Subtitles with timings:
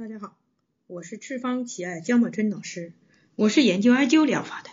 [0.00, 0.34] 大家好，
[0.86, 2.94] 我是赤方奇艾姜茂春老师，
[3.36, 4.70] 我是研究艾灸疗法的。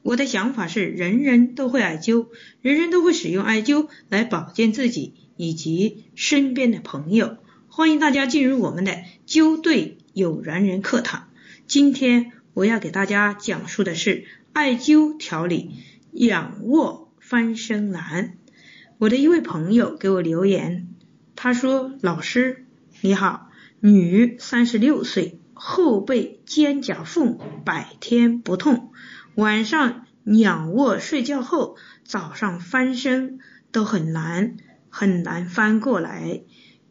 [0.00, 2.28] 我的想法是，人人都会艾灸，
[2.62, 7.36] 人人都会使用艾灸来保健自己以及身边的朋友。
[7.68, 11.28] 欢迎大家进入我们的灸对有缘人课堂。
[11.66, 14.24] 今天我要给大家讲述的是
[14.54, 15.72] 艾灸调理
[16.10, 18.38] 仰卧翻身难。
[18.96, 20.88] 我的一位朋友给我留言，
[21.36, 22.64] 他说：“老师
[23.02, 23.49] 你好，
[23.80, 28.92] 女，三十六岁，后背肩胛缝百天不痛。”
[29.36, 33.38] 晚上仰卧睡觉后，早上翻身
[33.72, 34.56] 都很难，
[34.90, 36.42] 很难翻过来，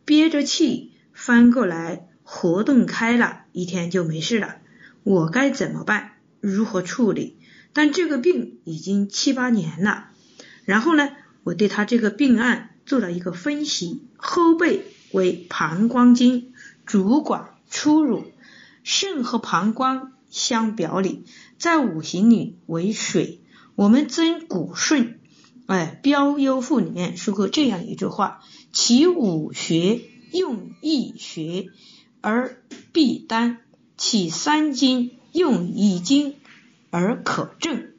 [0.03, 4.55] 憋着气翻过来，活动开了，一天就没事了。
[5.03, 6.13] 我该怎么办？
[6.41, 7.37] 如何处理？
[7.71, 10.09] 但这个病已经七八年了。
[10.65, 11.09] 然后呢，
[11.43, 16.53] 我对他这个病案做了一个分析：后背为膀胱经
[16.89, 18.25] 主管出入，
[18.83, 20.11] 肾和膀胱。
[20.31, 21.25] 相表里，
[21.57, 23.41] 在五行里为水。
[23.75, 25.19] 我们曾古顺
[25.65, 30.01] 哎标优赋里面说过这样一句话：其五穴
[30.31, 31.67] 用一穴
[32.21, 33.59] 而必丹，
[33.97, 36.35] 其三经用一经
[36.91, 37.93] 而可正。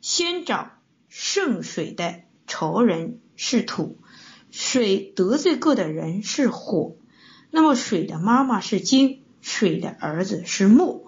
[0.00, 0.70] 先找
[1.08, 3.98] 肾水的仇人是土，
[4.50, 6.96] 水得罪过的人是火。
[7.54, 11.06] 那么水的妈妈是金，水的儿子是木。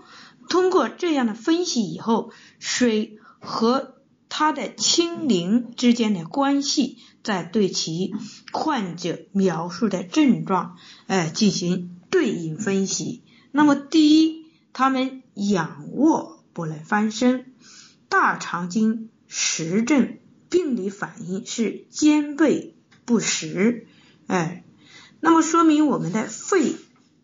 [0.49, 2.31] 通过这样的分析以后，
[2.61, 3.97] 水和
[4.29, 8.15] 它的清灵之间的关系，再对其
[8.53, 10.77] 患者描述的症状，
[11.09, 13.25] 哎，进行对应分析。
[13.51, 17.55] 那么，第一，他们仰卧不能翻身，
[18.09, 23.89] 大肠经实症，病理反应是肩背不实，
[24.29, 24.63] 哎，
[25.27, 26.77] 那么说明我们的肺。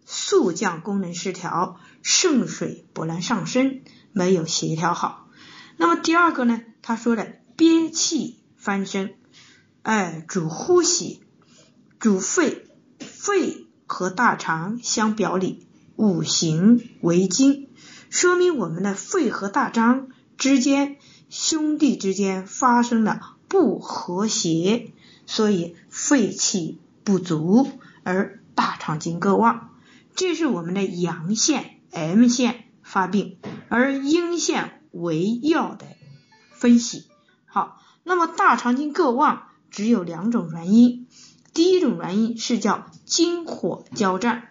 [0.05, 5.29] 速降功能失调，肾水不能上升，没有协调好。
[5.77, 6.61] 那么第二个呢？
[6.83, 9.15] 他说的憋气翻身，
[9.83, 11.23] 哎，主呼吸，
[12.01, 12.67] 主肺，
[12.99, 17.69] 肺和大肠相表里，五行为经，
[18.11, 20.97] 说明我们的肺和大肠之间
[21.31, 24.91] 兄弟之间发生了不和谐，
[25.25, 27.69] 所以肺气不足，
[28.05, 29.71] 而大肠经各旺。
[30.15, 35.87] 这是我们的阳线 M 线发病，而阴线为药的
[36.53, 37.07] 分析。
[37.47, 41.07] 好，那么大肠经各旺只有两种原因，
[41.55, 44.49] 第一种原因是叫金火交战，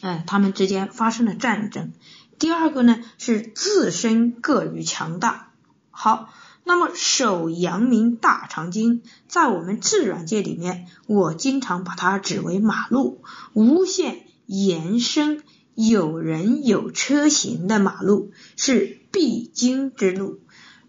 [0.00, 1.92] 哎，他们之间发生了战争。
[2.38, 5.51] 第二个呢是自身各于强大。
[5.92, 6.32] 好，
[6.64, 13.22] 那么手阳明大肠经在我们自然界里面，我经常把它指为马路，
[13.52, 14.26] 无限。
[14.44, 15.42] 延伸
[15.74, 20.40] 有人有车行的马路是必经之路，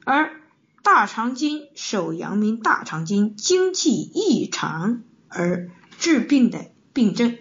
[0.03, 0.41] 而
[0.81, 7.37] 大肠经手阳明大肠经经气异常而治病的病症，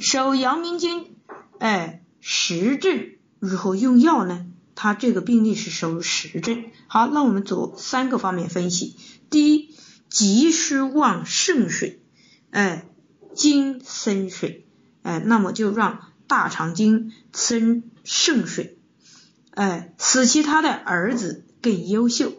[0.00, 1.14] 手阳明经
[1.60, 4.46] 哎实证如何用药呢？
[4.76, 6.66] 它这个病例是属于实症。
[6.86, 8.96] 好，那我们做三个方面分析。
[9.28, 9.74] 第一，
[10.08, 12.00] 急需旺肾水，
[12.50, 12.86] 哎，
[13.34, 14.62] 金生水。
[15.02, 18.76] 哎，那么就让大肠经生肾水，
[19.52, 22.32] 哎，使其他的儿子更优秀。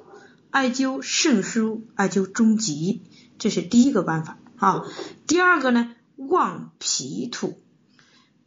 [0.51, 3.03] 艾灸肾腧，艾灸中极，
[3.39, 4.83] 这是第一个办法啊。
[5.27, 7.57] 第二个呢，旺脾土，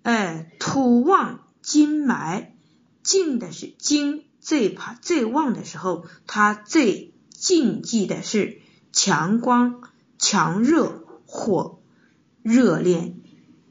[0.02, 2.49] 哎，土旺经脉，
[3.10, 8.60] 静的是经最怕最旺的时候，它最禁忌的是
[8.92, 9.82] 强光、
[10.16, 11.80] 强热、火
[12.44, 13.16] 热炼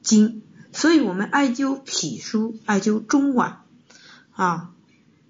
[0.02, 0.42] 经。
[0.72, 3.60] 所以我们艾灸脾腧，艾灸中脘
[4.32, 4.72] 啊，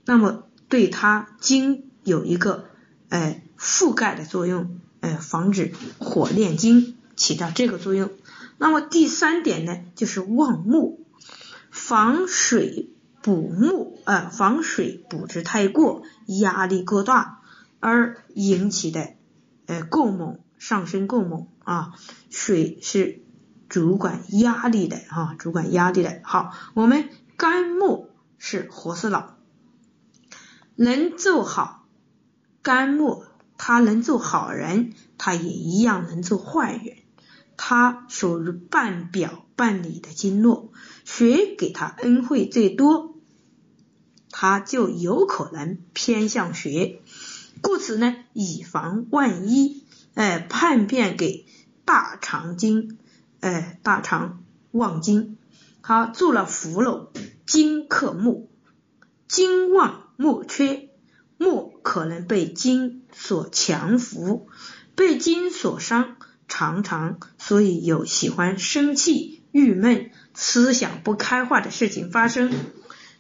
[0.04, 2.64] 那么对它经有一个
[3.10, 8.10] 呃覆盖的作用，呃防止火炼经，起到这个作用。
[8.58, 10.98] 那么第三点呢，就是旺木，
[11.70, 12.90] 防水
[13.22, 17.40] 补木，呃防水补之太过，压力过大
[17.78, 19.14] 而引起的
[19.66, 21.92] 呃过猛上升过猛啊，
[22.30, 23.22] 水是。
[23.68, 26.20] 主管压力的哈，主管压力的。
[26.24, 29.36] 好，我们肝木是活色脑，
[30.74, 31.86] 能做好
[32.62, 33.22] 肝木，
[33.56, 36.96] 他能做好人，他也一样能做坏人。
[37.62, 40.72] 他属于半表半里的经络，
[41.04, 43.18] 谁给他恩惠最多，
[44.30, 47.02] 他就有可能偏向谁。
[47.60, 49.84] 故此呢，以防万一，
[50.14, 51.44] 哎，叛变给
[51.84, 52.96] 大肠经。
[53.40, 55.36] 哎，大肠旺经，
[55.82, 57.12] 好，做了福喽，
[57.46, 58.48] 金克木，
[59.28, 60.88] 金旺木缺，
[61.36, 64.48] 木可能被金所强扶，
[64.94, 66.16] 被金所伤，
[66.60, 72.52] 常常所以有喜欢生气、郁闷、思想不开化的事情发生。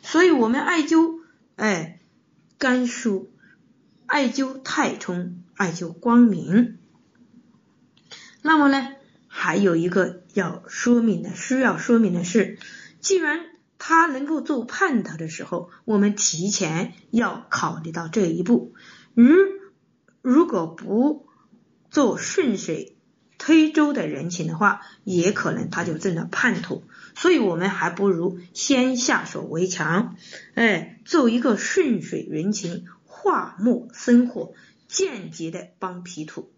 [0.02, 1.20] 所以我们艾灸，
[1.56, 2.00] 哎，
[2.58, 3.30] 肝疏，
[4.04, 6.76] 艾灸太冲，艾灸光明。
[8.42, 8.88] 那么呢，
[9.26, 12.58] 还有一个要说明的，需要说明的是，
[13.00, 13.46] 既然
[13.78, 18.74] 它能够做判头的时候，我们提前要考虑到这一步。
[19.14, 19.34] 如
[20.20, 21.26] 如果不
[21.90, 22.98] 做顺水
[23.50, 26.84] 非洲的人情的话，也可能他就成了叛徒。
[27.16, 30.14] 所以我们还不如先下手为强，
[30.54, 34.52] 哎，做一个顺水人情，化木生火，
[34.86, 36.52] 间接的帮脾土。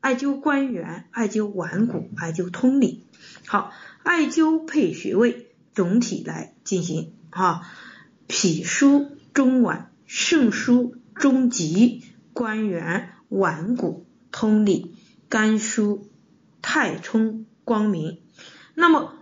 [0.00, 3.04] 艾灸关元，艾灸腕骨，艾灸通理。
[3.46, 3.72] 好，
[4.02, 5.46] 艾灸配穴位，
[5.76, 7.62] 总体来进行哈。
[8.26, 12.02] 脾疏中脘，肾疏中极，
[12.32, 14.96] 关元腕骨通理，
[15.28, 16.10] 肝疏
[16.62, 18.22] 太冲光明。
[18.74, 19.12] 那么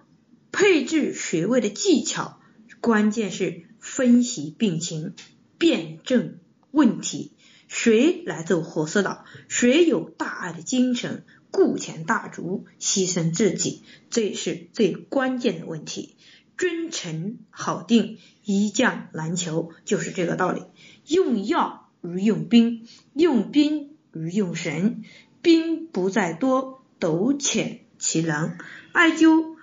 [0.53, 2.41] 配置穴位的技巧，
[2.81, 5.15] 关键是分析病情，
[5.59, 6.39] 辨证
[6.71, 7.33] 问题。
[7.67, 9.25] 谁来做活色导？
[9.49, 12.43] 谁有大爱的精神，顾全大局，
[12.81, 16.17] 牺牲自己，这是最关键的问题。
[16.59, 20.65] 君臣好定，一将难求，就是这个道理。
[21.07, 25.05] 用药如用兵，用兵如用神，
[25.41, 28.57] 兵不在多，斗浅其能。
[28.93, 29.57] 艾灸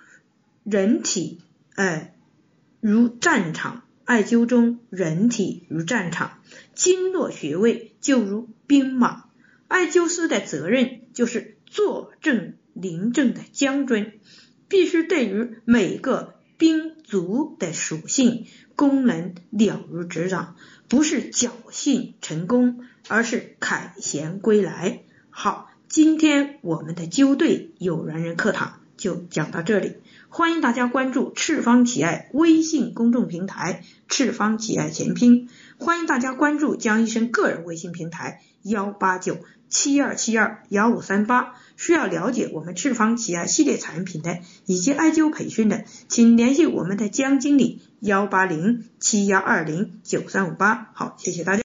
[0.64, 1.40] 人体，
[1.74, 2.14] 哎，
[2.80, 3.84] 如战场。
[4.04, 6.40] 艾灸中，人体如战场，
[6.74, 9.26] 经络穴位就如兵马。
[9.68, 14.18] 艾灸师的责任就是坐镇临阵的将军，
[14.66, 18.46] 必须对于每个兵卒的属性、
[18.76, 20.56] 功能了如指掌，
[20.88, 25.02] 不是侥幸成功，而是凯旋归来。
[25.28, 29.94] 好，今天我们的灸队有缘人课堂就讲到这里。
[30.28, 35.48] 欢迎大家关注赤方企爱微信公众平台“赤方企爱全拼”，
[35.80, 39.38] 欢迎大家关注江医生个人微信平台幺八九
[39.70, 41.54] 七二七二幺五三八。
[41.78, 50.90] 需要了解我们赤方企爱系列产品的以及艾灸培训的，请联系我们的江经理幺八零七幺二零九三五八。
[50.92, 51.56] 好，谢谢大家。